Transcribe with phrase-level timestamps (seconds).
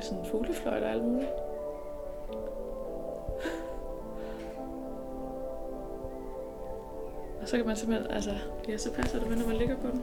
[0.00, 1.30] er sådan fuglefløjt og alt muligt.
[7.42, 8.30] Og så kan man simpelthen, altså,
[8.68, 10.02] ja, så passer det med, når man ligger på den.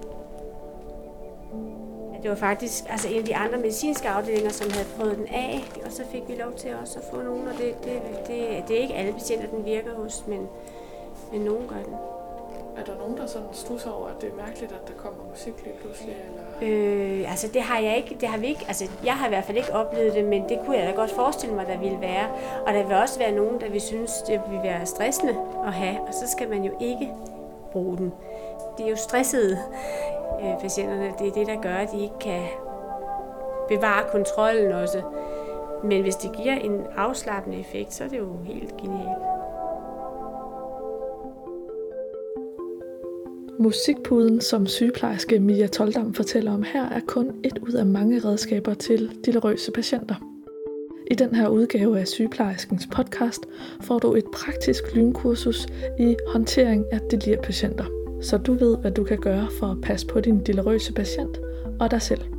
[2.22, 5.64] Det var faktisk altså en af de andre medicinske afdelinger, som havde prøvet den af,
[5.86, 8.78] og så fik vi lov til også at få nogen, og det, det, det, det
[8.78, 10.48] er ikke alle patienter, den virker hos, men,
[11.32, 11.94] men nogen gør den.
[12.78, 15.54] Er der nogen, der sådan stusser over, at det er mærkeligt, at der kommer musik
[15.64, 16.16] lige pludselig?
[16.62, 17.22] Eller?
[17.22, 19.44] Øh, altså det har jeg ikke, det har vi ikke, altså jeg har i hvert
[19.44, 22.28] fald ikke oplevet det, men det kunne jeg da godt forestille mig, der ville være.
[22.68, 25.36] Og der vil også være nogen, der vil synes, det vil være stressende
[25.66, 27.14] at have, og så skal man jo ikke
[27.72, 28.14] bruge den.
[28.78, 29.58] De er jo stressede,
[30.44, 31.14] øh, patienterne.
[31.20, 32.44] Det er det, der gør, at de ikke kan
[33.68, 35.02] bevare kontrollen også.
[35.84, 39.37] Men hvis det giver en afslappende effekt, så er det jo helt genialt.
[43.60, 48.74] Musikpuden, som sygeplejerske Mia Toldam fortæller om her, er kun et ud af mange redskaber
[48.74, 50.16] til dilerøse patienter.
[51.12, 53.46] I den her udgave af sygeplejerskens podcast
[53.82, 55.68] får du et praktisk lynkursus
[56.00, 57.86] i håndtering af delirpatienter,
[58.22, 61.38] så du ved, hvad du kan gøre for at passe på din dilerøse patient
[61.80, 62.37] og dig selv.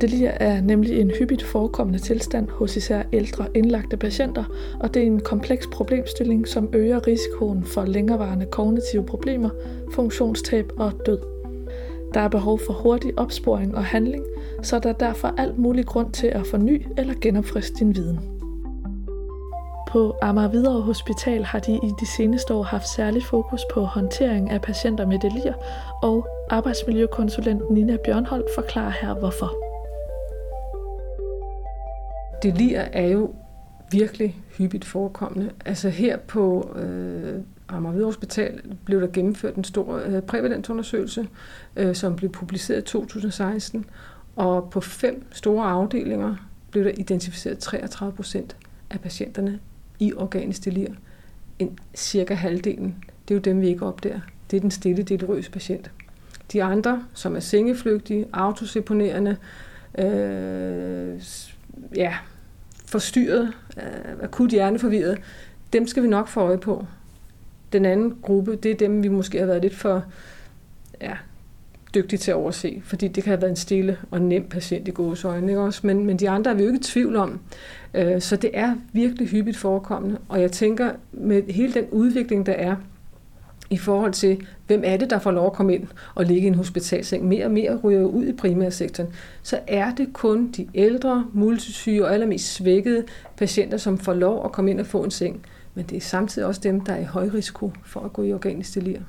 [0.00, 4.44] Delir er nemlig en hyppigt forekommende tilstand hos især ældre indlagte patienter,
[4.80, 9.50] og det er en kompleks problemstilling, som øger risikoen for længerevarende kognitive problemer,
[9.92, 11.18] funktionstab og død.
[12.14, 14.24] Der er behov for hurtig opsporing og handling,
[14.62, 18.20] så der er derfor alt mulig grund til at forny eller genopfriske din viden.
[19.88, 24.50] På Amager Hvidovre Hospital har de i de seneste år haft særligt fokus på håndtering
[24.50, 25.52] af patienter med delir,
[26.02, 29.67] og arbejdsmiljøkonsulent Nina Bjørnholdt forklarer her hvorfor.
[32.42, 33.34] Delir er jo
[33.92, 35.50] virkelig hyppigt forekommende.
[35.64, 41.28] Altså her på øh, Amager Hospital blev der gennemført en stor øh, prævalentundersøgelse,
[41.76, 43.84] øh, som blev publiceret i 2016,
[44.36, 46.36] og på fem store afdelinger
[46.70, 48.56] blev der identificeret 33 procent
[48.90, 49.60] af patienterne
[49.98, 50.90] i organisk delir.
[51.58, 54.20] En cirka halvdelen, det er jo dem, vi ikke opdager.
[54.50, 55.90] Det er den stille delirøse patient.
[56.52, 59.36] De andre, som er sengeflygtige, autoseponerende,
[59.98, 61.20] øh,
[61.96, 62.14] ja,
[62.86, 65.18] forstyrret, øh, akut hjerneforvirret,
[65.72, 66.86] dem skal vi nok få øje på.
[67.72, 70.04] Den anden gruppe, det er dem, vi måske har været lidt for
[71.00, 71.16] ja,
[71.94, 74.90] dygtige til at overse, fordi det kan have været en stille og nem patient i
[74.90, 75.86] gode øjne, ikke også?
[75.86, 77.40] Men, men de andre er vi jo ikke i tvivl om.
[77.94, 82.52] Øh, så det er virkelig hyppigt forekommende, og jeg tænker, med hele den udvikling, der
[82.52, 82.76] er,
[83.70, 86.46] i forhold til, hvem er det, der får lov at komme ind og ligge i
[86.46, 87.28] en hospitalseng.
[87.28, 89.10] Mere og mere ryger ud i primærsektoren.
[89.42, 93.04] Så er det kun de ældre, multisyge og allermest svækkede
[93.36, 95.46] patienter, som får lov at komme ind og få en seng.
[95.74, 98.32] Men det er samtidig også dem, der er i høj risiko for at gå i
[98.32, 99.00] organisk delir.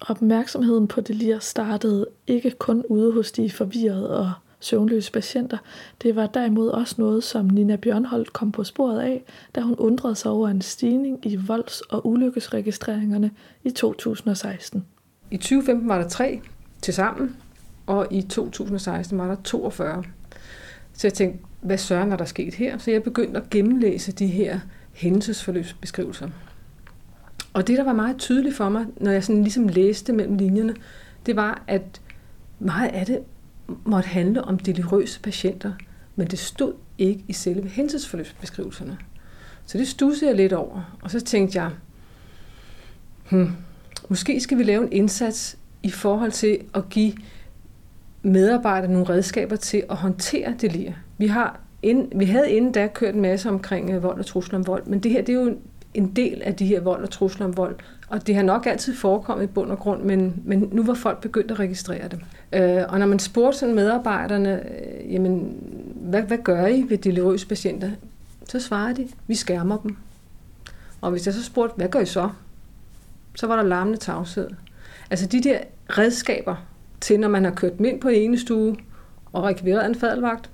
[0.00, 5.58] Opmærksomheden på delir startede ikke kun ude hos de forvirrede og søvnløse patienter.
[6.02, 9.24] Det var derimod også noget, som Nina Bjørnholdt kom på sporet af,
[9.54, 13.30] da hun undrede sig over en stigning i volds- og ulykkesregistreringerne
[13.64, 14.84] i 2016.
[15.30, 16.40] I 2015 var der tre
[16.82, 17.36] til sammen,
[17.86, 20.04] og i 2016 var der 42.
[20.92, 22.78] Så jeg tænkte, hvad søren er der sket her?
[22.78, 24.60] Så jeg begyndte at gennemlæse de her
[24.92, 26.28] hændelsesforløbsbeskrivelser.
[27.52, 30.74] Og det, der var meget tydeligt for mig, når jeg sådan ligesom læste mellem linjerne,
[31.26, 32.00] det var, at
[32.58, 33.18] meget af det
[33.84, 35.72] måtte handle om delirøse patienter,
[36.16, 38.98] men det stod ikke i selve hændelsesforløbsbeskrivelserne.
[39.66, 41.70] Så det stussede jeg lidt over, og så tænkte jeg,
[43.30, 43.52] hmm,
[44.08, 47.12] måske skal vi lave en indsats i forhold til at give
[48.22, 50.92] medarbejdere nogle redskaber til at håndtere delir.
[51.18, 54.58] Vi, har ind, vi havde inden da kørt en masse omkring øh, vold og trusler
[54.58, 55.56] om vold, men det her det er jo
[55.94, 57.76] en del af de her vold og trusler om vold.
[58.08, 61.20] Og det har nok altid forekommet i bund og grund, men, men nu var folk
[61.20, 62.20] begyndt at registrere det.
[62.52, 65.56] Øh, og når man spurgte sådan medarbejderne, øh, jamen,
[65.94, 67.90] hvad, hvad gør I ved delirøse patienter?
[68.48, 69.96] Så svarede de, vi skærmer dem.
[71.00, 72.30] Og hvis jeg så spurgte, hvad gør I så?
[73.34, 74.50] Så var der larmende tavshed.
[75.10, 75.58] Altså de der
[75.88, 76.56] redskaber
[77.00, 78.76] til, når man har kørt dem ind på en stue
[79.32, 80.50] og rekvireret en fadelvagt,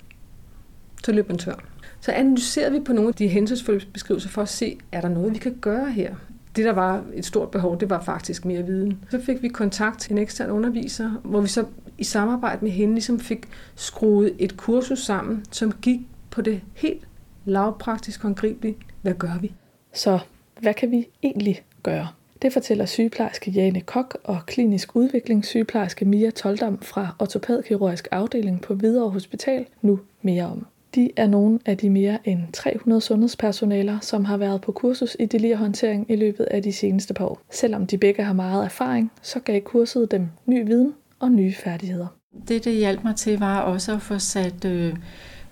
[1.05, 1.74] så løb man tør.
[2.05, 5.39] Så analyserede vi på nogle af de hændelsesforløbsbeskrivelser for at se, er der noget, vi
[5.39, 6.15] kan gøre her?
[6.57, 8.99] Det, der var et stort behov, det var faktisk mere viden.
[9.11, 11.65] Så fik vi kontakt til en ekstern underviser, hvor vi så
[11.99, 17.07] i samarbejde med hende ligesom fik skruet et kursus sammen, som gik på det helt
[17.45, 18.77] lavpraktisk håndgribelige.
[19.03, 19.53] Hvad gør vi?
[19.93, 20.19] Så
[20.61, 22.09] hvad kan vi egentlig gøre?
[22.43, 29.11] Det fortæller sygeplejerske Jane Kok og klinisk udviklingssygeplejerske Mia Toldam fra ortopædkirurgisk afdeling på Hvidovre
[29.11, 30.67] Hospital nu mere om.
[30.95, 35.27] De er nogle af de mere end 300 sundhedspersonaler, som har været på kursus i
[35.27, 37.41] delirhåndtering i løbet af de seneste par år.
[37.51, 42.07] Selvom de begge har meget erfaring, så gav kurset dem ny viden og nye færdigheder.
[42.49, 44.97] Det, det hjalp mig til, var også at få sat øh,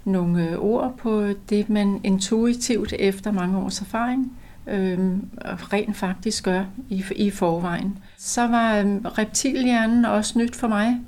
[0.05, 4.33] nogle øh, ord på det, man intuitivt efter mange års erfaring
[4.67, 4.99] øh,
[5.45, 7.99] rent faktisk gør i, i forvejen.
[8.19, 11.01] Så var øh, reptilhjernen også nyt for mig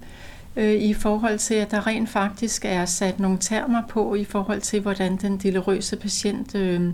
[0.56, 4.60] øh, i forhold til, at der rent faktisk er sat nogle termer på i forhold
[4.60, 6.90] til, hvordan den dilerøse patient øh,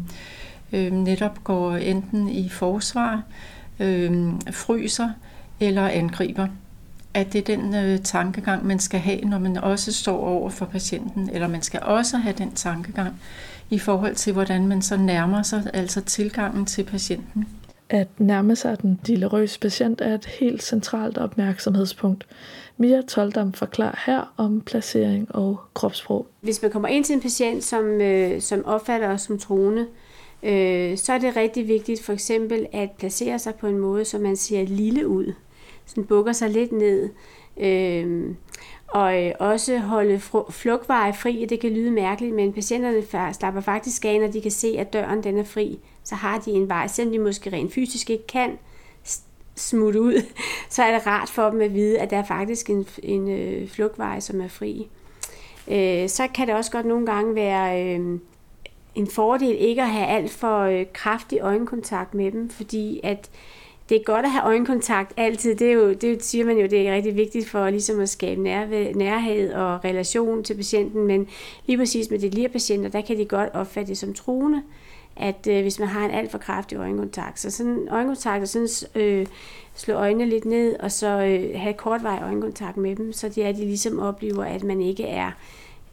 [0.72, 3.22] øh, netop går enten i forsvar,
[3.80, 5.10] øh, fryser
[5.60, 6.46] eller angriber.
[7.14, 10.66] At det er den øh, tankegang, man skal have, når man også står over for
[10.66, 13.20] patienten, eller man skal også have den tankegang
[13.70, 17.46] i forhold til, hvordan man så nærmer sig, altså tilgangen til patienten.
[17.92, 22.26] At nærme sig den dilerøse patient er et helt centralt opmærksomhedspunkt.
[22.76, 26.26] Mia Toldam forklarer her om placering og kropssprog.
[26.40, 29.86] Hvis man kommer ind til en patient, som, øh, som opfatter os som troende,
[30.42, 34.18] øh, så er det rigtig vigtigt for eksempel at placere sig på en måde, så
[34.18, 35.32] man ser lille ud.
[35.86, 37.08] Sådan bukker sig lidt ned.
[37.60, 38.34] Øh,
[38.88, 40.20] og øh, også holde
[40.50, 41.46] flugtveje fri.
[41.48, 45.24] Det kan lyde mærkeligt, men patienterne slapper faktisk af, når de kan se, at døren
[45.24, 45.78] den er fri.
[46.04, 48.58] Så har de en vej, selvom de måske rent fysisk ikke kan
[49.56, 50.22] smutte ud,
[50.70, 53.68] så er det rart for dem at vide, at der er faktisk en, en øh,
[53.68, 54.88] flugtvej, som er fri.
[55.68, 58.18] Øh, så kan det også godt nogle gange være øh,
[58.94, 63.30] en fordel ikke at have alt for øh, kraftig øjenkontakt med dem, fordi at
[63.88, 65.54] det er godt at have øjenkontakt altid.
[65.54, 68.42] Det, er jo, det siger man jo, det er rigtig vigtigt for ligesom at skabe
[68.42, 71.28] nær, nærhed og relation til patienten, men
[71.66, 74.62] lige præcis med delirpatienter, der kan de godt opfatte det som truende,
[75.20, 77.40] at øh, hvis man har en alt for kraftig øjenkontakt.
[77.40, 79.26] Så sådan øjenkontakt og sådan øh,
[79.74, 83.48] slå øjnene lidt ned, og så øh, have kortvej øjenkontakt med dem, så det er,
[83.48, 85.30] at de ligesom oplever, at man ikke er,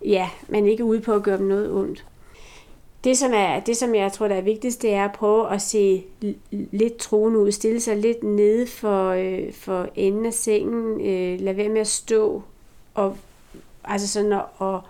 [0.06, 2.06] ja, man ikke er ude på at gøre dem noget ondt.
[3.04, 5.62] Det som, er, det, som jeg tror, der er vigtigst, det er at prøve at
[5.62, 6.04] se
[6.52, 11.54] lidt troende ud, stille sig lidt nede for, øh, for enden af sengen, øh, lad
[11.54, 12.42] være med at stå
[12.94, 13.18] og,
[13.84, 14.82] altså sådan at, og,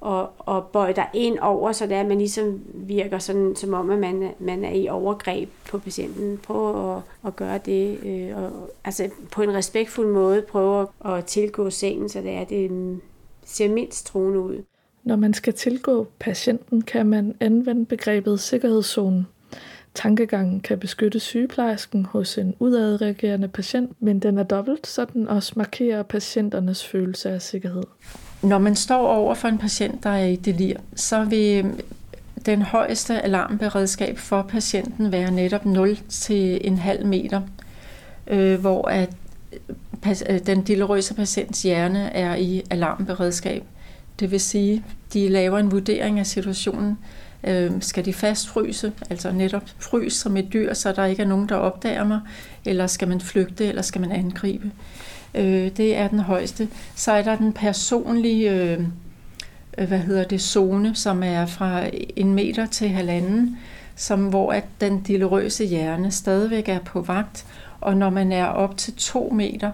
[0.00, 3.74] og, og bøje dig ind over, så det er, at man ligesom virker sådan, som
[3.74, 6.38] om, at man, man er i overgreb på patienten.
[6.38, 11.24] Prøv at, at gøre det, øh, og, altså på en respektfuld måde, Prøv at, at
[11.24, 13.00] tilgå sengen, så det er, det
[13.44, 14.62] ser mindst truende ud.
[15.04, 19.26] Når man skal tilgå patienten, kan man anvende begrebet sikkerhedszone.
[19.94, 25.52] Tankegangen kan beskytte sygeplejersken hos en udadreagerende patient, men den er dobbelt, så den også
[25.56, 27.82] markerer patienternes følelse af sikkerhed.
[28.46, 31.80] Når man står over for en patient, der er i delir, så vil øhm,
[32.46, 37.40] den højeste alarmberedskab for patienten være netop 0 til en halv meter,
[38.26, 39.10] øh, hvor at
[40.28, 43.62] øh, den dilerøse patients hjerne er i alarmberedskab.
[44.20, 46.98] Det vil sige, de laver en vurdering af situationen.
[47.44, 51.48] Øh, skal de fastfryse, altså netop fryse som et dyr, så der ikke er nogen,
[51.48, 52.20] der opdager mig,
[52.64, 54.70] eller skal man flygte, eller skal man angribe?
[55.36, 56.68] Øh, det er den højeste.
[56.94, 58.80] Så er der den personlige øh,
[59.78, 61.84] øh, hvad hedder det, zone, som er fra
[62.16, 63.58] en meter til halvanden,
[63.96, 67.46] som, hvor at den dilerøse hjerne stadigvæk er på vagt,
[67.80, 69.72] og når man er op til to meter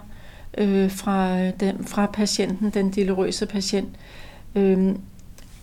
[0.57, 3.89] øh, fra, den, fra patienten, den dilerøse patient,
[4.55, 4.95] øh,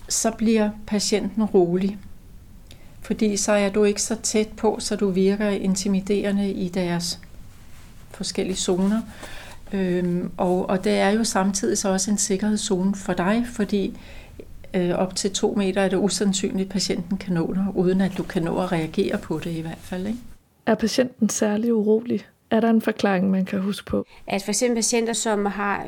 [0.08, 1.98] så bliver patienten rolig.
[3.02, 7.18] Fordi så er du ikke så tæt på, så du virker intimiderende i deres
[8.10, 9.00] forskellige zoner.
[9.72, 13.98] Øhm, og, og det er jo samtidig så også en sikkerhedszone for dig, fordi
[14.74, 18.12] øh, op til to meter er det usandsynligt, at patienten kan nå dig, uden at
[18.18, 20.06] du kan nå at reagere på det i hvert fald.
[20.06, 20.18] Ikke?
[20.66, 22.26] Er patienten særlig urolig?
[22.50, 24.06] Er der en forklaring, man kan huske på?
[24.26, 25.86] At for eksempel patienter, som har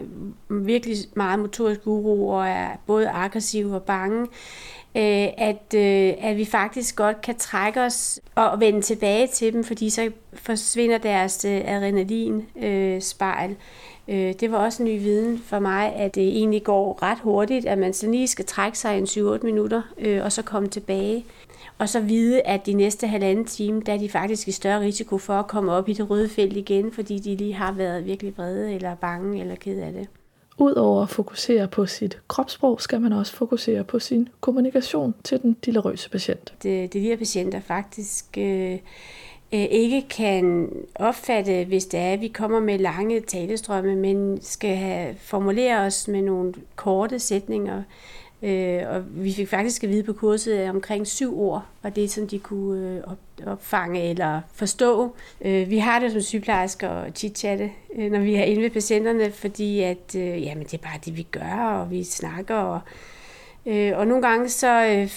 [0.51, 4.27] virkelig meget motorisk uro og er både aggressive og bange,
[4.97, 9.65] øh, at, øh, at vi faktisk godt kan trække os og vende tilbage til dem,
[9.65, 13.51] fordi så forsvinder deres øh, adrenalin-spejl.
[14.09, 17.19] Øh, øh, det var også en ny viden for mig, at det egentlig går ret
[17.19, 20.69] hurtigt, at man så lige skal trække sig en 7-8 minutter, øh, og så komme
[20.69, 21.25] tilbage
[21.79, 25.19] og så vide, at de næste halvanden time, der er de faktisk i større risiko
[25.19, 28.37] for at komme op i det røde felt igen, fordi de lige har været virkelig
[28.37, 30.09] vrede eller bange eller ked af det.
[30.59, 35.57] Udover at fokusere på sit kropssprog, skal man også fokusere på sin kommunikation til den
[35.65, 36.55] dilerøse patient.
[36.63, 38.79] Det, det de her patienter faktisk øh,
[39.53, 44.77] øh, ikke kan opfatte, hvis det er, at vi kommer med lange talestrømme, men skal
[44.77, 47.83] have, formulere os med nogle korte sætninger,
[48.43, 52.11] Øh, og vi fik faktisk at vide på kurset, at omkring syv ord var det,
[52.11, 53.03] som de kunne øh,
[53.47, 55.15] opfange eller forstå.
[55.41, 59.33] Øh, vi har det som sygeplejersker og chit-chatte, øh, når vi er inde ved patienterne,
[59.33, 62.55] fordi at, øh, jamen, det er bare det, vi gør, og vi snakker.
[62.55, 62.81] Og,
[63.67, 65.09] øh, og nogle gange så, øh,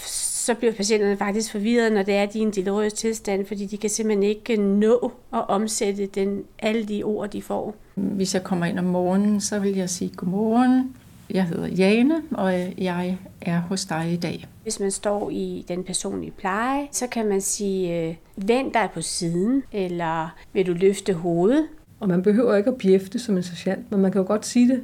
[0.45, 3.65] så bliver patienterne faktisk forvirret, når det er, de er i en delirøs tilstand, fordi
[3.65, 7.75] de kan simpelthen ikke nå at omsætte den, alle de ord, de får.
[7.95, 10.95] Hvis jeg kommer ind om morgenen, så vil jeg sige godmorgen
[11.29, 14.47] jeg hedder Jane, og jeg er hos dig i dag.
[14.63, 19.01] Hvis man står i den personlige pleje, så kan man sige, øh, vend dig på
[19.01, 21.67] siden, eller vil du løfte hovedet?
[21.99, 24.67] Og man behøver ikke at bjæfte som en sergeant, men man kan jo godt sige
[24.69, 24.83] det.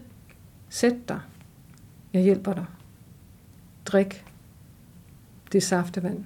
[0.69, 1.19] Sæt dig.
[2.13, 2.65] Jeg hjælper dig.
[3.86, 4.25] Drik.
[5.51, 6.24] Det er saftevand.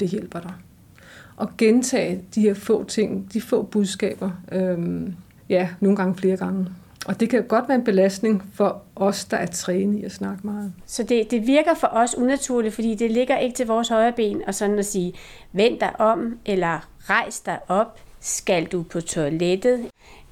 [0.00, 0.54] Det hjælper dig.
[1.36, 5.14] Og gentage de her få ting, de få budskaber, øhm,
[5.48, 6.66] ja, nogle gange flere gange.
[7.06, 10.46] Og det kan godt være en belastning for os, der er trænet i at snakke
[10.46, 10.72] meget.
[10.86, 14.42] Så det, det virker for os unaturligt, fordi det ligger ikke til vores højre ben
[14.46, 15.12] og sådan at sige,
[15.52, 19.86] vend dig om, eller rejs dig op, skal du på toilettet.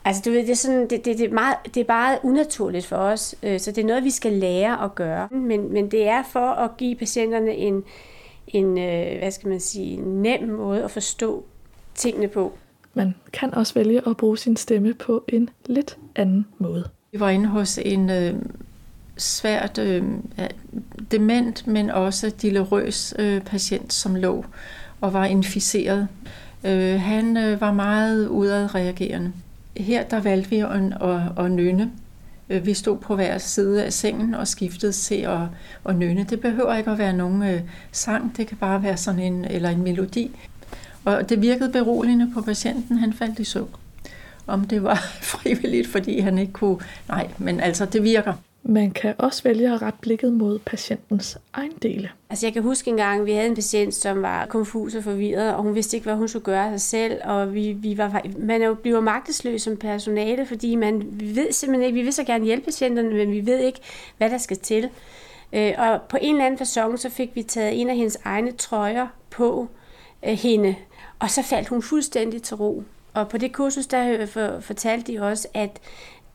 [0.05, 2.87] Altså du ved, det er, sådan, det, det, det, er meget, det er bare unaturligt
[2.87, 5.29] for os, øh, så det er noget, vi skal lære at gøre.
[5.31, 7.85] Men, men det er for at give patienterne en,
[8.49, 11.45] en øh, hvad skal man sige, nem måde at forstå
[11.95, 12.53] tingene på.
[12.95, 16.89] Man kan også vælge at bruge sin stemme på en lidt anden måde.
[17.13, 18.35] Vi var inde hos en øh,
[19.17, 20.03] svært øh,
[21.11, 24.45] dement, men også dilerøs øh, patient, som lå
[25.01, 26.09] og var inficeret.
[26.65, 29.33] Øh, han øh, var meget udadreagerende.
[29.77, 30.71] Her der valgte vi at,
[31.01, 31.91] at, at nynne.
[32.51, 35.41] Øh, vi stod på hver side af sengen og skiftede til at,
[35.89, 36.25] at nynne.
[36.25, 37.61] Det behøver ikke at være nogen øh,
[37.93, 40.31] sang, det kan bare være sådan en, eller en melodi.
[41.05, 43.75] Og det virkede beroligende på patienten, han faldt i søvn.
[44.47, 44.95] Om det var
[45.33, 46.79] frivilligt, fordi han ikke kunne...
[47.09, 48.33] Nej, men altså, det virker.
[48.63, 52.11] Man kan også vælge at rette blikket mod patientens egen dele.
[52.31, 55.55] Altså jeg kan huske en gang, vi havde en patient, som var konfus og forvirret,
[55.55, 58.63] og hun vidste ikke, hvad hun skulle gøre sig selv, og vi, vi var, man
[58.63, 62.25] er jo bliver magtesløs som personale, fordi man vi ved simpelthen ikke, vi vil så
[62.25, 63.81] gerne hjælpe patienterne, men vi ved ikke,
[64.19, 64.89] hvad der skal til.
[65.53, 68.53] Øh, og på en eller anden fasong, så fik vi taget en af hendes egne
[68.53, 69.69] trøjer på
[70.27, 70.75] øh, hende,
[71.19, 72.85] og så faldt hun fuldstændig til ro.
[73.15, 75.81] Og på det kursus, der øh, fortalte de også, at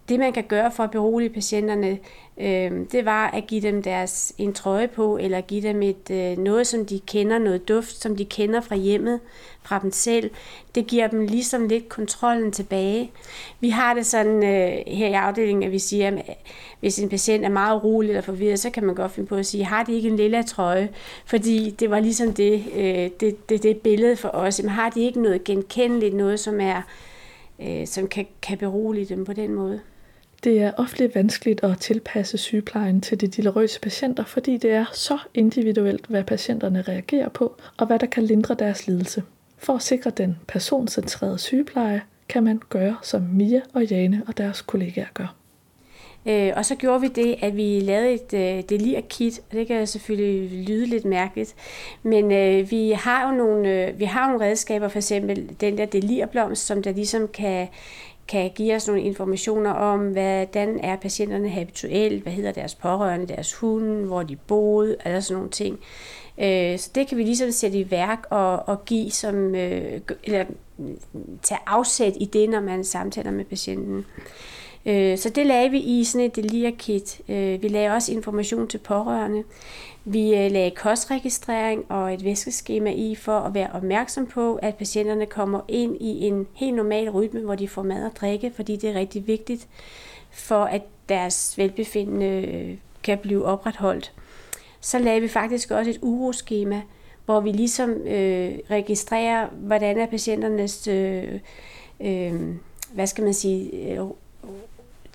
[0.10, 1.98] det, man kan gøre for at berolige patienterne,
[2.38, 6.38] øh, det var at give dem deres en trøje på, eller give dem et øh,
[6.38, 9.20] noget, som de kender, noget duft, som de kender fra hjemmet,
[9.64, 10.32] fra dem selv.
[10.76, 13.12] Det giver dem ligesom lidt kontrollen tilbage.
[13.60, 16.38] Vi har det sådan øh, her i afdelingen, at vi siger, at
[16.80, 19.46] hvis en patient er meget rolig eller forvirret, så kan man godt finde på at
[19.46, 20.90] sige, har de ikke en lille trøje?
[21.26, 24.62] Fordi det var ligesom det, øh, det, det, det billede for os.
[24.62, 26.82] Men har de ikke noget genkendeligt, noget som er
[27.60, 29.82] øh, som kan, kan berolige dem på den måde?
[30.44, 35.18] Det er ofte vanskeligt at tilpasse sygeplejen til de dilerøse patienter, fordi det er så
[35.34, 39.24] individuelt, hvad patienterne reagerer på, og hvad der kan lindre deres lidelse.
[39.58, 44.62] For at sikre den personcentrerede sygepleje, kan man gøre, som Mia og Jane og deres
[44.62, 45.36] kollegaer gør.
[46.28, 49.88] Øh, og så gjorde vi det, at vi lavede et øh, delir-kit, og det kan
[49.88, 51.56] selvfølgelig lyde lidt mærkeligt,
[52.04, 55.86] men øh, vi har jo nogle, øh, vi har nogle redskaber, for eksempel den der
[55.86, 57.68] delirblomst, som der ligesom kan
[58.28, 63.54] kan give os nogle informationer om, hvordan er patienterne habituelt, hvad hedder deres pårørende, deres
[63.54, 65.80] hund, hvor de boede, eller sådan nogle ting.
[66.38, 70.46] Øh, så det kan vi ligesom sætte i værk og, og give som, øh, eller
[71.42, 73.98] tage afsæt i det, når man samtaler med patienten.
[73.98, 74.26] Øh,
[74.86, 77.22] Øh, så det lagde vi i sådan et DELIA-kit.
[77.30, 79.44] Øh, vi lagde også information til pårørende.
[80.06, 85.26] Vi øh, lagde kostregistrering og et væskeskema i for at være opmærksom på, at patienterne
[85.26, 88.90] kommer ind i en helt normal rytme, hvor de får mad og drikke, fordi det
[88.90, 89.68] er rigtig vigtigt
[90.32, 94.14] for, at deres velbefindende øh, kan blive opretholdt.
[94.82, 96.82] Så lagde vi faktisk også et uroskema,
[97.26, 101.40] hvor vi ligesom øh, registrerer, hvordan er patienternes øh,
[102.00, 102.34] øh,
[102.94, 104.08] hvad skal man sige, øh,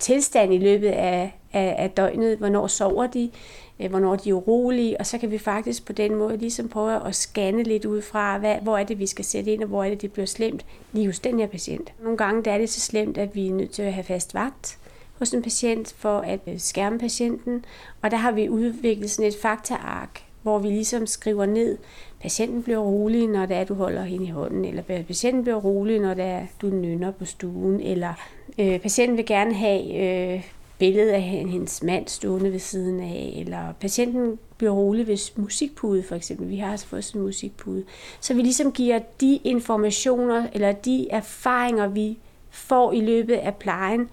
[0.01, 3.31] tilstand i løbet af, af, af døgnet, hvornår sover de,
[3.79, 7.07] øh, hvornår de er urolige, og så kan vi faktisk på den måde ligesom prøve
[7.07, 9.83] at scanne lidt ud fra, hvad, hvor er det, vi skal sætte ind, og hvor
[9.83, 11.93] er det, det bliver slemt lige hos den her patient.
[12.03, 14.33] Nogle gange der er det så slemt, at vi er nødt til at have fast
[14.33, 14.77] vagt
[15.19, 17.65] hos en patient for at øh, skærme patienten,
[18.01, 21.77] og der har vi udviklet sådan et faktaark, hvor vi ligesom skriver ned,
[22.21, 25.99] patienten bliver rolig, når det er, du holder hende i hånden, eller patienten bliver rolig,
[25.99, 28.13] når det er, du nynner på stuen, eller
[28.59, 29.95] øh, patienten vil gerne have
[30.35, 30.43] øh,
[30.79, 36.15] billede af hendes mand stående ved siden af, eller patienten bliver rolig hvis musikpude for
[36.15, 36.49] eksempel.
[36.49, 37.83] Vi har altså fået sådan en musikpude.
[38.19, 42.17] Så vi ligesom giver de informationer, eller de erfaringer, vi
[42.49, 44.09] får i løbet af plejen,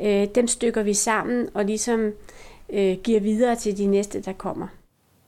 [0.00, 2.12] øh, dem stykker vi sammen og ligesom
[2.70, 4.68] øh, giver videre til de næste, der kommer.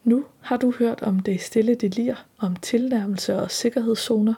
[0.04, 4.35] Nu har du hørt om det stille delir, om tilnærmelse og sikkerhedszoner.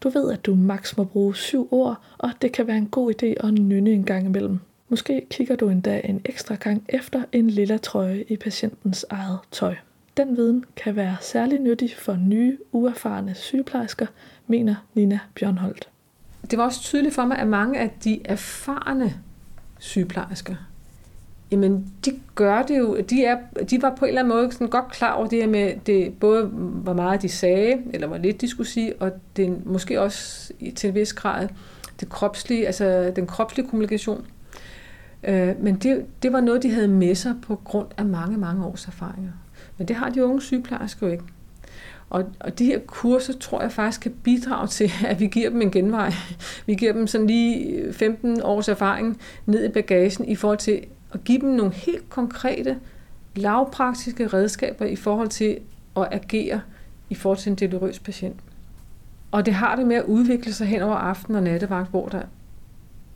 [0.00, 3.12] Du ved, at du maks må bruge syv ord, og det kan være en god
[3.12, 4.58] idé at nynne en gang imellem.
[4.88, 9.74] Måske kigger du endda en ekstra gang efter en lilla trøje i patientens eget tøj.
[10.16, 14.06] Den viden kan være særlig nyttig for nye, uerfarne sygeplejersker,
[14.46, 15.88] mener Nina Bjørnholdt.
[16.50, 19.14] Det var også tydeligt for mig, at mange af de erfarne
[19.78, 20.54] sygeplejersker
[21.52, 23.00] Jamen, de gør det jo.
[23.10, 23.38] De, er,
[23.70, 26.14] de var på en eller anden måde sådan godt klar over det her med, det,
[26.20, 30.52] både hvor meget de sagde, eller hvor lidt de skulle sige, og det, måske også
[30.76, 31.48] til en vis grad
[32.00, 34.26] det kropslige, altså den kropslige kommunikation.
[35.24, 38.64] Øh, men det, det var noget, de havde med sig på grund af mange, mange
[38.64, 39.32] års erfaringer.
[39.78, 41.24] Men det har de unge sygeplejersker jo ikke.
[42.10, 45.62] Og, og de her kurser tror jeg faktisk kan bidrage til, at vi giver dem
[45.62, 46.12] en genvej.
[46.66, 51.20] Vi giver dem sådan lige 15 års erfaring ned i bagagen i forhold til og
[51.24, 52.78] give dem nogle helt konkrete,
[53.36, 55.58] lavpraktiske redskaber i forhold til
[55.96, 56.60] at agere
[57.10, 58.36] i forhold til en delirøs patient.
[59.30, 62.22] Og det har det med at udvikle sig hen over aften og nattevagt, hvor der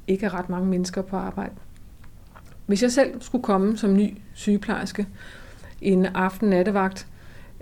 [0.07, 1.53] ikke er ret mange mennesker på arbejde.
[2.67, 5.07] Hvis jeg selv skulle komme som ny sygeplejerske
[5.81, 7.07] i en aften-nattevagt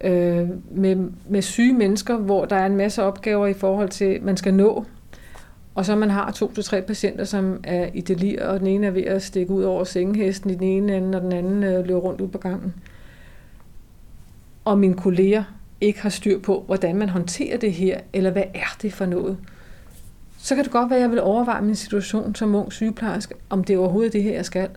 [0.04, 4.36] øh, med, med syge mennesker, hvor der er en masse opgaver i forhold til, man
[4.36, 4.84] skal nå,
[5.74, 8.86] og så man har to til tre patienter, som er i delir, og den ene
[8.86, 11.86] er ved at stikke ud over sengehesten i den ene ende, og den anden øh,
[11.86, 12.74] løber rundt ud på gangen.
[14.64, 15.44] Og mine kolleger
[15.80, 19.36] ikke har styr på, hvordan man håndterer det her, eller hvad er det for noget,
[20.38, 23.64] så kan det godt være, at jeg vil overveje min situation som ung sygeplejerske, om
[23.64, 24.68] det er overhovedet det her, jeg skal.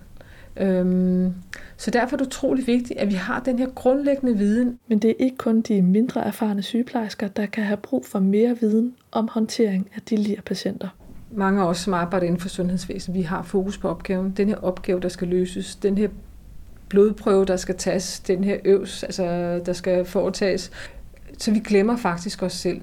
[0.60, 1.34] Øhm,
[1.78, 4.80] så derfor er det utrolig vigtigt, at vi har den her grundlæggende viden.
[4.88, 8.58] Men det er ikke kun de mindre erfarne sygeplejersker, der kan have brug for mere
[8.60, 10.88] viden om håndtering af de patienter.
[11.32, 14.34] Mange af os, som arbejder inden for sundhedsvæsenet, vi har fokus på opgaven.
[14.38, 16.08] Den her opgave, der skal løses, den her
[16.90, 20.72] blodprøve, der skal tages, den her øvs, altså, der skal foretages.
[21.38, 22.82] Så vi glemmer faktisk os selv.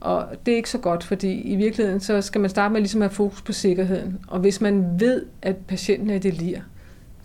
[0.00, 3.02] Og det er ikke så godt, fordi i virkeligheden så skal man starte med ligesom
[3.02, 4.18] at have fokus på sikkerheden.
[4.28, 6.60] Og hvis man ved, at patienten er i delir,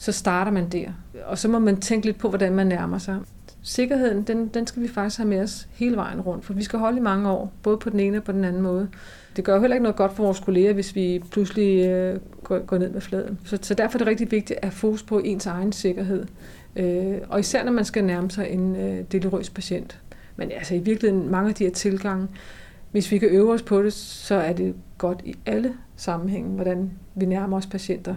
[0.06, 0.88] så starter man der.
[1.26, 3.20] Og så må man tænke lidt på, hvordan man nærmer sig.
[3.62, 6.80] Sikkerheden, den, den skal vi faktisk have med os hele vejen rundt, for vi skal
[6.80, 8.88] holde i mange år, både på den ene og på den anden måde.
[9.36, 12.60] Det gør jo heller ikke noget godt for vores kolleger, hvis vi pludselig øh, går,
[12.60, 13.40] går ned med fladen.
[13.46, 16.26] Så, så derfor er det rigtig vigtigt at have fokus på ens egen sikkerhed.
[16.76, 20.00] Øh, og især når man skal nærme sig en øh, delirøs patient.
[20.36, 22.28] Men altså i virkeligheden, mange af de her tilgange,
[22.92, 26.92] hvis vi kan øve os på det, så er det godt i alle sammenhænge, hvordan
[27.16, 28.16] vi nærmer os patienter.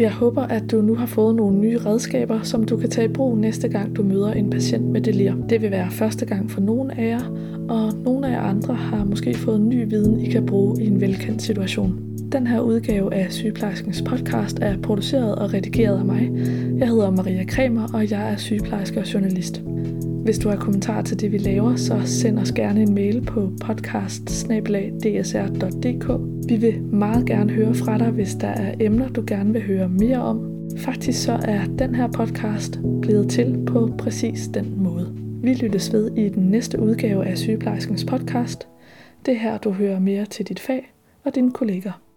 [0.00, 3.12] Jeg håber, at du nu har fået nogle nye redskaber, som du kan tage i
[3.12, 5.34] brug næste gang, du møder en patient med delir.
[5.48, 7.24] Det vil være første gang for nogle af jer,
[7.68, 11.00] og nogle af jer andre har måske fået ny viden, I kan bruge i en
[11.00, 12.00] velkendt situation.
[12.32, 16.30] Den her udgave af Sygeplejerskens podcast er produceret og redigeret af mig.
[16.78, 19.62] Jeg hedder Maria Kremer, og jeg er sygeplejerske og journalist.
[20.24, 23.52] Hvis du har kommentarer til det, vi laver, så send os gerne en mail på
[23.64, 24.46] podcast
[26.48, 29.88] Vi vil meget gerne høre fra dig, hvis der er emner, du gerne vil høre
[29.88, 30.68] mere om.
[30.78, 35.14] Faktisk så er den her podcast blevet til på præcis den måde.
[35.42, 38.68] Vi lyttes ved i den næste udgave af Sygeplejerskens podcast.
[39.26, 40.92] Det er her, du hører mere til dit fag
[41.24, 42.09] og dine kolleger.